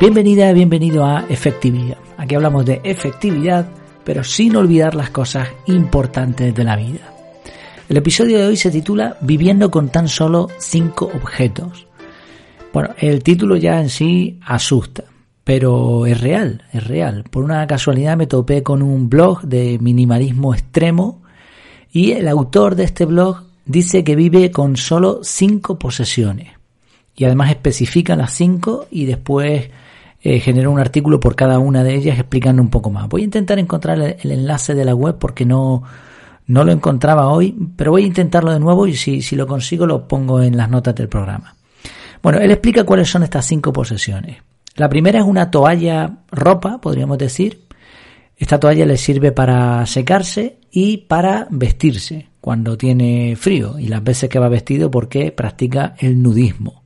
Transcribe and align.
Bienvenida, 0.00 0.50
bienvenido 0.54 1.04
a 1.04 1.26
Efectividad. 1.28 1.98
Aquí 2.16 2.34
hablamos 2.34 2.64
de 2.64 2.80
efectividad, 2.84 3.68
pero 4.02 4.24
sin 4.24 4.56
olvidar 4.56 4.94
las 4.94 5.10
cosas 5.10 5.46
importantes 5.66 6.54
de 6.54 6.64
la 6.64 6.74
vida. 6.74 7.12
El 7.86 7.98
episodio 7.98 8.38
de 8.38 8.46
hoy 8.46 8.56
se 8.56 8.70
titula 8.70 9.18
Viviendo 9.20 9.70
con 9.70 9.90
tan 9.90 10.08
solo 10.08 10.48
cinco 10.56 11.04
objetos. 11.14 11.86
Bueno, 12.72 12.94
el 12.96 13.22
título 13.22 13.56
ya 13.56 13.78
en 13.78 13.90
sí 13.90 14.40
asusta, 14.46 15.04
pero 15.44 16.06
es 16.06 16.18
real, 16.18 16.64
es 16.72 16.86
real. 16.86 17.24
Por 17.24 17.44
una 17.44 17.66
casualidad 17.66 18.16
me 18.16 18.26
topé 18.26 18.62
con 18.62 18.80
un 18.80 19.10
blog 19.10 19.42
de 19.42 19.78
minimalismo 19.82 20.54
extremo 20.54 21.20
y 21.92 22.12
el 22.12 22.26
autor 22.26 22.74
de 22.74 22.84
este 22.84 23.04
blog 23.04 23.42
dice 23.66 24.02
que 24.02 24.16
vive 24.16 24.50
con 24.50 24.78
solo 24.78 25.20
cinco 25.22 25.78
posesiones. 25.78 26.52
Y 27.14 27.26
además 27.26 27.50
especifica 27.50 28.16
las 28.16 28.32
cinco 28.32 28.86
y 28.90 29.04
después 29.04 29.68
eh, 30.22 30.40
generó 30.40 30.70
un 30.70 30.78
artículo 30.78 31.18
por 31.18 31.34
cada 31.34 31.58
una 31.58 31.82
de 31.82 31.94
ellas 31.94 32.18
explicando 32.18 32.62
un 32.62 32.68
poco 32.68 32.90
más. 32.90 33.08
Voy 33.08 33.22
a 33.22 33.24
intentar 33.24 33.58
encontrar 33.58 33.98
el, 33.98 34.30
enlace 34.30 34.74
de 34.74 34.84
la 34.84 34.94
web 34.94 35.16
porque 35.18 35.46
no, 35.46 35.82
no 36.46 36.64
lo 36.64 36.72
encontraba 36.72 37.28
hoy, 37.28 37.56
pero 37.76 37.92
voy 37.92 38.04
a 38.04 38.06
intentarlo 38.06 38.52
de 38.52 38.60
nuevo 38.60 38.86
y 38.86 38.94
si, 38.94 39.22
si 39.22 39.36
lo 39.36 39.46
consigo 39.46 39.86
lo 39.86 40.06
pongo 40.06 40.42
en 40.42 40.56
las 40.56 40.68
notas 40.68 40.94
del 40.94 41.08
programa. 41.08 41.54
Bueno, 42.22 42.38
él 42.38 42.50
explica 42.50 42.84
cuáles 42.84 43.08
son 43.08 43.22
estas 43.22 43.46
cinco 43.46 43.72
posesiones. 43.72 44.38
La 44.76 44.88
primera 44.88 45.18
es 45.18 45.24
una 45.24 45.50
toalla 45.50 46.18
ropa, 46.30 46.80
podríamos 46.80 47.18
decir. 47.18 47.66
Esta 48.36 48.60
toalla 48.60 48.86
le 48.86 48.96
sirve 48.96 49.32
para 49.32 49.84
secarse 49.86 50.58
y 50.70 50.98
para 50.98 51.46
vestirse 51.50 52.28
cuando 52.40 52.76
tiene 52.76 53.36
frío 53.36 53.78
y 53.78 53.88
las 53.88 54.02
veces 54.02 54.30
que 54.30 54.38
va 54.38 54.48
vestido 54.48 54.90
porque 54.90 55.32
practica 55.32 55.94
el 55.98 56.22
nudismo. 56.22 56.79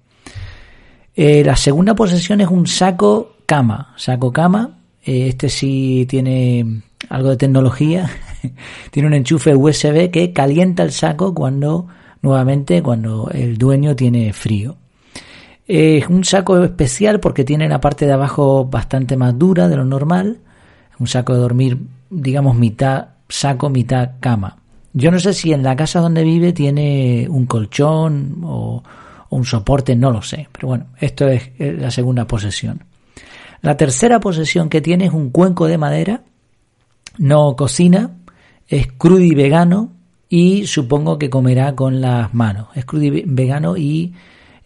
Eh, 1.17 1.45
la 1.45 1.57
segunda 1.57 1.95
posesión 1.95 2.41
es 2.41 2.48
un 2.48 2.67
saco 2.67 3.37
cama. 3.47 3.95
Saco 3.97 4.33
cama. 4.33 4.79
Eh, 5.05 5.29
este 5.29 5.48
sí 5.48 6.06
tiene 6.09 6.83
algo 7.09 7.31
de 7.31 7.37
tecnología. 7.37 8.11
tiene 8.91 9.09
un 9.09 9.15
enchufe 9.15 9.55
USB 9.55 10.11
que 10.11 10.33
calienta 10.33 10.83
el 10.83 10.93
saco 10.93 11.34
cuando, 11.34 11.87
nuevamente, 12.23 12.83
cuando 12.83 13.31
el 13.33 13.56
dueño 13.59 13.95
tiene 13.95 14.33
frío. 14.33 14.77
Es 15.67 16.09
un 16.09 16.25
saco 16.25 16.62
especial 16.62 17.21
porque 17.21 17.45
tiene 17.45 17.69
la 17.69 17.81
parte 17.81 18.06
de 18.06 18.12
abajo 18.12 18.67
bastante 18.67 19.17
más 19.17 19.39
dura 19.39 19.69
de 19.69 19.77
lo 19.77 19.84
normal. 19.84 20.41
Un 20.99 21.06
saco 21.06 21.33
de 21.33 21.41
dormir, 21.41 21.78
digamos, 22.11 22.56
mitad 22.56 23.09
saco, 23.28 23.71
mitad 23.71 24.12
cama. 24.21 24.59
Yo 24.93 25.11
no 25.11 25.19
sé 25.19 25.33
si 25.33 25.53
en 25.53 25.62
la 25.62 25.75
casa 25.75 26.01
donde 26.01 26.23
vive 26.23 26.53
tiene 26.53 27.27
un 27.28 27.47
colchón 27.47 28.41
o, 28.45 28.83
un 29.35 29.45
soporte, 29.45 29.97
no 29.97 30.11
lo 30.11 30.23
sé. 30.23 30.49
Pero 30.53 30.69
bueno, 30.69 30.87
esto 31.01 31.29
es 31.29 31.51
la 31.59 31.91
segunda 31.91 32.27
posesión. 32.27 32.85
La 33.63 33.77
tercera 33.77 34.21
posesión 34.21 34.69
que 34.69 34.81
tiene 34.81 35.07
es 35.07 35.13
un 35.13 35.31
cuenco 35.31 35.67
de 35.67 35.79
madera, 35.79 36.23
no 37.19 37.57
cocina, 37.57 38.11
es 38.69 38.89
crudo 38.93 39.21
y 39.21 39.35
vegano 39.35 39.93
y 40.29 40.67
supongo 40.67 41.19
que 41.19 41.31
comerá 41.31 41.75
con 41.75 42.01
las 42.01 42.35
manos. 42.35 42.69
Es 42.75 42.85
crudo 42.85 43.05
y 43.05 43.23
vegano 43.27 43.77
y 43.77 44.15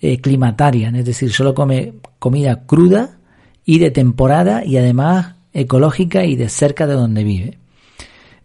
eh, 0.01 0.21
es 0.21 1.05
decir, 1.05 1.33
solo 1.33 1.55
come 1.55 1.95
comida 2.19 2.67
cruda 2.67 3.19
y 3.65 3.79
de 3.79 3.91
temporada 3.91 4.65
y 4.65 4.77
además 4.77 5.35
ecológica 5.53 6.25
y 6.25 6.37
de 6.37 6.49
cerca 6.49 6.87
de 6.87 6.95
donde 6.95 7.25
vive. 7.25 7.59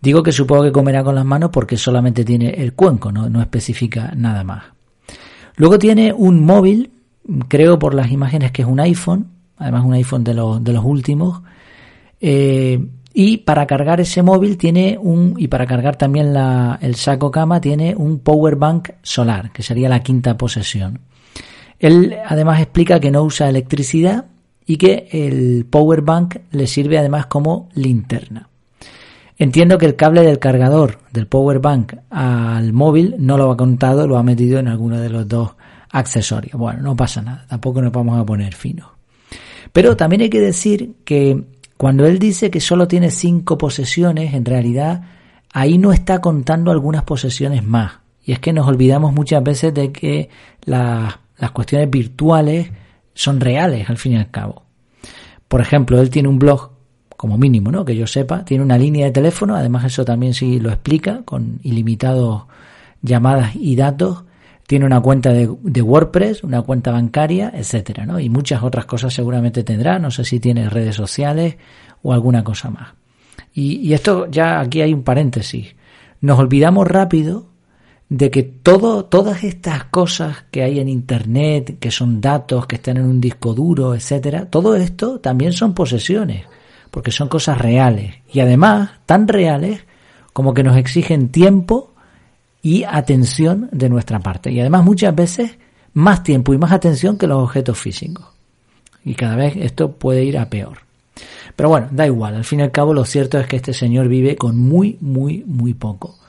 Digo 0.01 0.21
que 0.21 0.31
supongo 0.31 0.63
que 0.63 0.71
comerá 0.71 1.03
con 1.03 1.15
las 1.15 1.25
manos 1.25 1.49
porque 1.51 1.77
solamente 1.77 2.25
tiene 2.25 2.49
el 2.49 2.73
cuenco, 2.73 3.11
no, 3.11 3.29
no 3.29 3.41
especifica 3.41 4.11
nada 4.15 4.43
más. 4.43 4.72
Luego 5.55 5.79
tiene 5.79 6.13
un 6.13 6.45
móvil, 6.45 6.91
creo 7.47 7.77
por 7.79 7.93
las 7.93 8.11
imágenes 8.11 8.51
que 8.51 8.63
es 8.63 8.67
un 8.67 8.79
iPhone, 8.79 9.27
además 9.57 9.85
un 9.85 9.93
iPhone 9.93 10.23
de 10.23 10.33
los, 10.33 10.63
de 10.63 10.73
los 10.73 10.83
últimos. 10.83 11.41
Eh, 12.19 12.85
y 13.13 13.37
para 13.37 13.67
cargar 13.67 14.01
ese 14.01 14.23
móvil 14.23 14.57
tiene 14.57 14.97
un, 14.99 15.35
y 15.37 15.47
para 15.47 15.67
cargar 15.67 15.95
también 15.95 16.33
la, 16.33 16.79
el 16.81 16.95
saco 16.95 17.29
cama 17.29 17.61
tiene 17.61 17.93
un 17.95 18.19
power 18.19 18.55
bank 18.55 18.89
solar, 19.03 19.51
que 19.51 19.61
sería 19.61 19.87
la 19.87 20.01
quinta 20.01 20.35
posesión. 20.35 20.99
Él 21.77 22.15
además 22.25 22.59
explica 22.59 22.99
que 22.99 23.11
no 23.11 23.23
usa 23.23 23.49
electricidad 23.49 24.25
y 24.65 24.77
que 24.77 25.09
el 25.11 25.65
power 25.69 26.01
bank 26.01 26.37
le 26.51 26.65
sirve 26.65 26.97
además 26.97 27.27
como 27.27 27.69
linterna. 27.75 28.49
Entiendo 29.37 29.77
que 29.77 29.85
el 29.85 29.95
cable 29.95 30.21
del 30.21 30.39
cargador 30.39 30.99
del 31.11 31.27
power 31.27 31.59
bank 31.59 31.95
al 32.09 32.71
móvil 32.71 33.15
no 33.17 33.37
lo 33.37 33.51
ha 33.51 33.57
contado, 33.57 34.07
lo 34.07 34.17
ha 34.17 34.23
metido 34.23 34.59
en 34.59 34.67
alguno 34.67 34.99
de 34.99 35.09
los 35.09 35.27
dos 35.27 35.55
accesorios. 35.89 36.59
Bueno, 36.59 36.81
no 36.81 36.95
pasa 36.95 37.21
nada, 37.21 37.45
tampoco 37.47 37.81
nos 37.81 37.91
vamos 37.91 38.19
a 38.19 38.25
poner 38.25 38.53
finos. 38.53 38.87
Pero 39.71 39.97
también 39.97 40.21
hay 40.21 40.29
que 40.29 40.39
decir 40.39 40.97
que 41.03 41.43
cuando 41.77 42.05
él 42.05 42.19
dice 42.19 42.51
que 42.51 42.59
solo 42.59 42.87
tiene 42.87 43.09
cinco 43.09 43.57
posesiones, 43.57 44.33
en 44.33 44.45
realidad 44.45 45.03
ahí 45.51 45.77
no 45.77 45.91
está 45.91 46.21
contando 46.21 46.71
algunas 46.71 47.03
posesiones 47.03 47.63
más. 47.63 47.99
Y 48.23 48.33
es 48.33 48.39
que 48.39 48.53
nos 48.53 48.67
olvidamos 48.67 49.13
muchas 49.13 49.43
veces 49.43 49.73
de 49.73 49.91
que 49.91 50.29
las, 50.63 51.19
las 51.37 51.51
cuestiones 51.51 51.89
virtuales 51.89 52.71
son 53.13 53.39
reales 53.39 53.89
al 53.89 53.97
fin 53.97 54.13
y 54.13 54.17
al 54.17 54.31
cabo. 54.31 54.63
Por 55.47 55.61
ejemplo, 55.61 55.99
él 55.99 56.09
tiene 56.09 56.29
un 56.29 56.39
blog 56.39 56.72
como 57.23 57.37
mínimo, 57.37 57.71
¿no? 57.71 57.85
Que 57.85 57.95
yo 57.95 58.05
sepa, 58.05 58.43
tiene 58.43 58.65
una 58.65 58.77
línea 58.77 59.05
de 59.05 59.13
teléfono, 59.13 59.55
además 59.55 59.85
eso 59.85 60.03
también 60.03 60.33
sí 60.33 60.59
lo 60.59 60.67
explica, 60.67 61.21
con 61.23 61.57
ilimitados 61.63 62.43
llamadas 63.01 63.55
y 63.55 63.77
datos, 63.77 64.25
tiene 64.67 64.85
una 64.85 64.99
cuenta 64.99 65.31
de, 65.31 65.47
WordPress, 65.47 66.43
una 66.43 66.63
cuenta 66.63 66.91
bancaria, 66.91 67.49
etcétera, 67.55 68.05
¿no? 68.05 68.19
Y 68.19 68.27
muchas 68.27 68.61
otras 68.61 68.85
cosas 68.85 69.13
seguramente 69.13 69.63
tendrá, 69.63 69.99
no 69.99 70.11
sé 70.11 70.25
si 70.25 70.41
tiene 70.41 70.69
redes 70.69 70.97
sociales 70.97 71.55
o 72.01 72.11
alguna 72.11 72.43
cosa 72.43 72.69
más. 72.69 72.89
Y, 73.53 73.75
y 73.77 73.93
esto 73.93 74.27
ya 74.29 74.59
aquí 74.59 74.81
hay 74.81 74.93
un 74.93 75.03
paréntesis. 75.03 75.77
Nos 76.19 76.37
olvidamos 76.37 76.85
rápido 76.85 77.45
de 78.09 78.31
que 78.31 78.43
todo, 78.43 79.05
todas 79.05 79.45
estas 79.45 79.85
cosas 79.85 80.43
que 80.51 80.61
hay 80.61 80.81
en 80.81 80.89
Internet, 80.89 81.77
que 81.79 81.89
son 81.89 82.19
datos, 82.19 82.67
que 82.67 82.75
están 82.75 82.97
en 82.97 83.05
un 83.05 83.21
disco 83.21 83.53
duro, 83.53 83.95
etcétera, 83.95 84.47
todo 84.47 84.75
esto 84.75 85.21
también 85.21 85.53
son 85.53 85.73
posesiones 85.73 86.47
porque 86.93 87.09
son 87.09 87.27
cosas 87.27 87.57
reales 87.57 88.13
y 88.31 88.39
además 88.41 88.91
tan 89.07 89.27
reales 89.27 89.79
como 90.31 90.53
que 90.53 90.61
nos 90.61 90.77
exigen 90.77 91.29
tiempo 91.29 91.91
y 92.61 92.83
atención 92.83 93.67
de 93.71 93.89
nuestra 93.89 94.19
parte. 94.19 94.51
Y 94.51 94.59
además 94.59 94.85
muchas 94.85 95.15
veces 95.15 95.57
más 95.93 96.21
tiempo 96.21 96.53
y 96.53 96.59
más 96.59 96.71
atención 96.71 97.17
que 97.17 97.25
los 97.25 97.41
objetos 97.41 97.79
físicos. 97.79 98.27
Y 99.03 99.15
cada 99.15 99.35
vez 99.35 99.55
esto 99.55 99.93
puede 99.93 100.23
ir 100.23 100.37
a 100.37 100.51
peor. 100.51 100.81
Pero 101.55 101.69
bueno, 101.69 101.87
da 101.89 102.05
igual. 102.05 102.35
Al 102.35 102.43
fin 102.43 102.59
y 102.59 102.63
al 102.63 102.71
cabo 102.71 102.93
lo 102.93 103.05
cierto 103.05 103.39
es 103.39 103.47
que 103.47 103.55
este 103.55 103.73
señor 103.73 104.07
vive 104.07 104.35
con 104.35 104.55
muy, 104.55 104.99
muy, 105.01 105.43
muy 105.47 105.73
poco. 105.73 106.19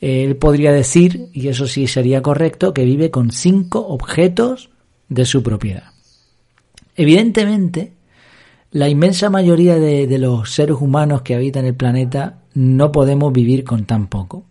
Él 0.00 0.36
podría 0.36 0.72
decir, 0.72 1.28
y 1.34 1.48
eso 1.48 1.66
sí 1.66 1.86
sería 1.86 2.22
correcto, 2.22 2.72
que 2.72 2.86
vive 2.86 3.10
con 3.10 3.32
cinco 3.32 3.86
objetos 3.86 4.70
de 5.10 5.26
su 5.26 5.42
propiedad. 5.42 5.92
Evidentemente, 6.96 7.99
la 8.72 8.88
inmensa 8.88 9.30
mayoría 9.30 9.76
de, 9.76 10.18
los 10.18 10.52
seres 10.54 10.76
humanos 10.80 11.22
que 11.22 11.34
habitan 11.34 11.64
el 11.64 11.74
planeta 11.74 12.38
no 12.54 12.92
podemos 12.92 13.32
vivir 13.32 13.64
con 13.64 13.84
tan 13.84 14.06
poco. 14.06 14.44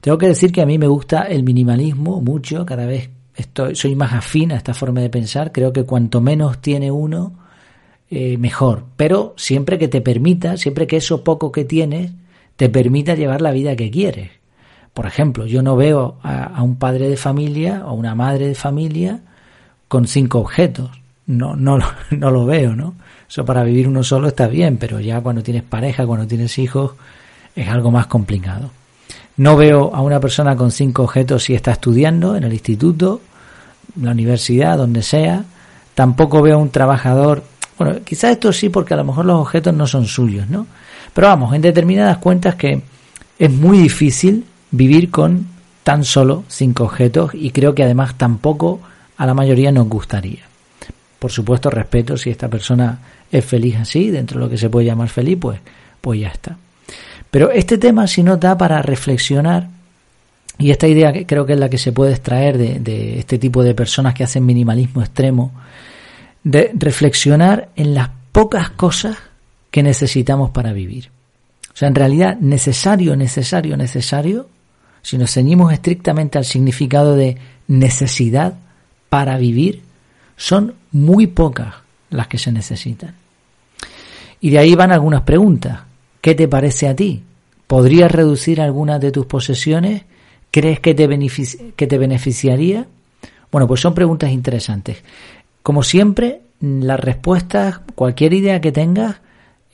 Tengo 0.00 0.18
que 0.18 0.28
decir 0.28 0.52
que 0.52 0.60
a 0.60 0.66
mí 0.66 0.78
me 0.78 0.86
gusta 0.86 1.22
el 1.22 1.42
minimalismo 1.42 2.20
mucho, 2.20 2.66
cada 2.66 2.86
vez 2.86 3.10
estoy, 3.34 3.74
soy 3.74 3.96
más 3.96 4.12
afín 4.12 4.52
a 4.52 4.56
esta 4.56 4.74
forma 4.74 5.00
de 5.00 5.10
pensar, 5.10 5.52
creo 5.52 5.72
que 5.72 5.84
cuanto 5.84 6.20
menos 6.20 6.60
tiene 6.60 6.90
uno, 6.90 7.32
eh, 8.10 8.36
mejor, 8.36 8.84
pero 8.96 9.34
siempre 9.36 9.78
que 9.78 9.88
te 9.88 10.00
permita, 10.00 10.56
siempre 10.56 10.86
que 10.86 10.98
eso 10.98 11.24
poco 11.24 11.50
que 11.50 11.64
tienes, 11.64 12.12
te 12.56 12.68
permita 12.68 13.14
llevar 13.14 13.40
la 13.40 13.52
vida 13.52 13.74
que 13.74 13.90
quieres. 13.90 14.30
Por 14.94 15.06
ejemplo, 15.06 15.46
yo 15.46 15.62
no 15.62 15.76
veo 15.76 16.18
a, 16.22 16.44
a 16.44 16.62
un 16.62 16.76
padre 16.76 17.08
de 17.08 17.16
familia 17.16 17.84
o 17.86 17.94
una 17.94 18.14
madre 18.14 18.48
de 18.48 18.54
familia 18.54 19.22
con 19.88 20.06
cinco 20.06 20.38
objetos. 20.40 20.90
No, 21.26 21.56
no, 21.56 21.78
no 22.10 22.30
lo 22.30 22.46
veo, 22.46 22.74
¿no? 22.74 22.94
Eso 23.28 23.44
para 23.44 23.64
vivir 23.64 23.88
uno 23.88 24.04
solo 24.04 24.28
está 24.28 24.46
bien, 24.46 24.76
pero 24.76 25.00
ya 25.00 25.20
cuando 25.20 25.42
tienes 25.42 25.62
pareja, 25.62 26.06
cuando 26.06 26.26
tienes 26.26 26.58
hijos, 26.58 26.92
es 27.54 27.68
algo 27.68 27.90
más 27.90 28.06
complicado. 28.06 28.70
No 29.36 29.56
veo 29.56 29.94
a 29.94 30.00
una 30.00 30.20
persona 30.20 30.56
con 30.56 30.70
cinco 30.70 31.02
objetos 31.02 31.44
si 31.44 31.54
está 31.54 31.72
estudiando 31.72 32.36
en 32.36 32.44
el 32.44 32.52
instituto, 32.52 33.20
la 34.00 34.12
universidad, 34.12 34.78
donde 34.78 35.02
sea. 35.02 35.44
Tampoco 35.94 36.40
veo 36.40 36.54
a 36.56 36.58
un 36.58 36.70
trabajador. 36.70 37.42
Bueno, 37.78 38.00
quizás 38.04 38.32
esto 38.32 38.52
sí, 38.52 38.68
porque 38.68 38.94
a 38.94 38.96
lo 38.96 39.04
mejor 39.04 39.26
los 39.26 39.40
objetos 39.40 39.74
no 39.74 39.86
son 39.86 40.06
suyos, 40.06 40.48
¿no? 40.48 40.66
Pero 41.12 41.26
vamos, 41.26 41.54
en 41.54 41.62
determinadas 41.62 42.18
cuentas 42.18 42.54
que 42.54 42.82
es 43.38 43.50
muy 43.50 43.78
difícil 43.78 44.44
vivir 44.70 45.10
con 45.10 45.46
tan 45.82 46.04
solo 46.04 46.44
cinco 46.48 46.84
objetos 46.84 47.30
y 47.34 47.50
creo 47.50 47.74
que 47.74 47.84
además 47.84 48.14
tampoco 48.16 48.80
a 49.16 49.26
la 49.26 49.34
mayoría 49.34 49.72
nos 49.72 49.88
gustaría. 49.88 50.45
Por 51.18 51.32
supuesto, 51.32 51.70
respeto 51.70 52.16
si 52.16 52.30
esta 52.30 52.48
persona 52.48 52.98
es 53.30 53.44
feliz 53.44 53.76
así, 53.76 54.10
dentro 54.10 54.38
de 54.38 54.44
lo 54.44 54.50
que 54.50 54.58
se 54.58 54.70
puede 54.70 54.86
llamar 54.86 55.08
feliz, 55.08 55.38
pues, 55.40 55.60
pues 56.00 56.20
ya 56.20 56.28
está. 56.28 56.56
Pero 57.30 57.50
este 57.50 57.78
tema 57.78 58.06
si 58.06 58.22
no 58.22 58.36
da 58.36 58.56
para 58.56 58.82
reflexionar, 58.82 59.68
y 60.58 60.70
esta 60.70 60.86
idea 60.86 61.12
creo 61.26 61.44
que 61.44 61.54
es 61.54 61.58
la 61.58 61.68
que 61.68 61.78
se 61.78 61.92
puede 61.92 62.12
extraer 62.12 62.56
de, 62.56 62.78
de 62.80 63.18
este 63.18 63.38
tipo 63.38 63.62
de 63.62 63.74
personas 63.74 64.14
que 64.14 64.24
hacen 64.24 64.46
minimalismo 64.46 65.02
extremo, 65.02 65.52
de 66.44 66.70
reflexionar 66.74 67.70
en 67.76 67.94
las 67.94 68.10
pocas 68.32 68.70
cosas 68.70 69.16
que 69.70 69.82
necesitamos 69.82 70.50
para 70.50 70.72
vivir. 70.72 71.10
O 71.74 71.76
sea, 71.76 71.88
en 71.88 71.94
realidad, 71.94 72.38
necesario, 72.38 73.16
necesario, 73.16 73.76
necesario, 73.76 74.48
si 75.02 75.18
nos 75.18 75.30
ceñimos 75.32 75.72
estrictamente 75.72 76.38
al 76.38 76.44
significado 76.44 77.14
de 77.16 77.36
necesidad 77.68 78.54
para 79.08 79.36
vivir, 79.36 79.82
son 80.36 80.74
muy 80.92 81.26
pocas 81.26 81.74
las 82.10 82.28
que 82.28 82.38
se 82.38 82.52
necesitan. 82.52 83.14
Y 84.40 84.50
de 84.50 84.58
ahí 84.58 84.74
van 84.74 84.92
algunas 84.92 85.22
preguntas. 85.22 85.80
¿Qué 86.20 86.34
te 86.34 86.48
parece 86.48 86.88
a 86.88 86.96
ti? 86.96 87.22
¿Podrías 87.66 88.10
reducir 88.10 88.60
algunas 88.60 89.00
de 89.00 89.10
tus 89.10 89.26
posesiones? 89.26 90.02
¿Crees 90.50 90.80
que 90.80 90.94
te, 90.94 91.08
que 91.76 91.86
te 91.86 91.98
beneficiaría? 91.98 92.86
Bueno, 93.50 93.66
pues 93.66 93.80
son 93.80 93.94
preguntas 93.94 94.30
interesantes. 94.30 95.02
Como 95.62 95.82
siempre, 95.82 96.42
las 96.60 97.00
respuestas, 97.00 97.80
cualquier 97.94 98.34
idea 98.34 98.60
que 98.60 98.72
tengas, 98.72 99.16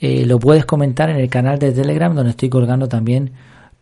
eh, 0.00 0.26
lo 0.26 0.38
puedes 0.38 0.64
comentar 0.64 1.11
en 1.11 1.17
el 1.17 1.29
canal 1.29 1.59
de 1.59 1.73
Telegram 1.73 2.14
donde 2.14 2.31
estoy 2.31 2.49
colgando 2.49 2.88
también 2.88 3.32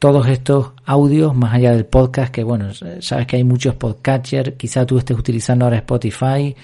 todos 0.01 0.27
estos 0.27 0.73
audios 0.85 1.37
más 1.37 1.55
allá 1.55 1.71
del 1.71 1.87
podcast 1.87 2.33
que 2.33 2.43
bueno 2.43 2.73
sabes 3.01 3.27
que 3.29 3.37
hay 3.37 3.45
muchos 3.45 3.77
podcatchers 3.77 4.55
quizá 4.57 4.85
tú 4.85 4.99
estés 4.99 5.17
utilizando 5.17 5.67
ahora 5.67 5.77
Spotify 5.77 6.57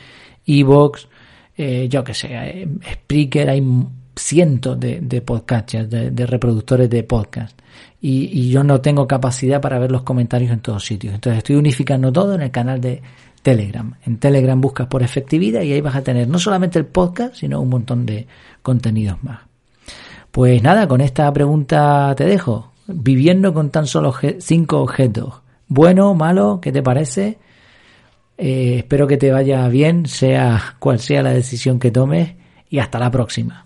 Evox 0.44 1.06
eh, 1.56 1.86
yo 1.88 2.02
que 2.02 2.14
sé 2.14 2.28
eh, 2.32 2.68
Spreaker 2.92 3.50
hay 3.50 3.62
cientos 4.16 4.80
de, 4.80 5.22
podcasters 5.24 5.88
de, 5.90 6.26
reproductores 6.26 6.88
de 6.88 7.02
podcast. 7.02 7.58
Y, 8.00 8.30
y, 8.32 8.50
yo 8.50 8.64
no 8.64 8.80
tengo 8.80 9.06
capacidad 9.06 9.60
para 9.60 9.78
ver 9.78 9.92
los 9.92 10.02
comentarios 10.02 10.50
en 10.50 10.60
todos 10.60 10.84
sitios. 10.84 11.14
Entonces 11.14 11.38
estoy 11.38 11.56
unificando 11.56 12.12
todo 12.12 12.34
en 12.34 12.42
el 12.42 12.50
canal 12.50 12.80
de 12.80 13.02
Telegram. 13.42 13.94
En 14.04 14.18
Telegram 14.18 14.60
buscas 14.60 14.86
por 14.86 15.02
efectividad 15.02 15.62
y 15.62 15.72
ahí 15.72 15.80
vas 15.80 15.96
a 15.96 16.02
tener 16.02 16.28
no 16.28 16.38
solamente 16.38 16.78
el 16.78 16.86
podcast 16.86 17.36
sino 17.36 17.60
un 17.60 17.68
montón 17.68 18.06
de 18.06 18.26
contenidos 18.62 19.22
más. 19.22 19.40
Pues 20.30 20.62
nada, 20.62 20.88
con 20.88 21.00
esta 21.00 21.32
pregunta 21.32 22.14
te 22.16 22.24
dejo. 22.24 22.72
Viviendo 22.88 23.52
con 23.52 23.70
tan 23.70 23.86
solo 23.86 24.14
cinco 24.38 24.80
objetos. 24.80 25.42
Bueno, 25.68 26.14
malo, 26.14 26.60
¿qué 26.62 26.72
te 26.72 26.82
parece? 26.82 27.38
Eh, 28.38 28.76
espero 28.78 29.06
que 29.06 29.16
te 29.16 29.32
vaya 29.32 29.66
bien, 29.68 30.06
sea 30.06 30.76
cual 30.78 31.00
sea 31.00 31.22
la 31.22 31.30
decisión 31.30 31.78
que 31.78 31.90
tomes, 31.90 32.34
y 32.68 32.78
hasta 32.78 32.98
la 32.98 33.10
próxima. 33.10 33.65